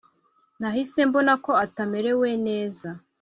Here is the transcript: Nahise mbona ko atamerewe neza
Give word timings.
Nahise 0.59 0.99
mbona 1.09 1.33
ko 1.45 1.51
atamerewe 1.65 2.29
neza 2.47 2.89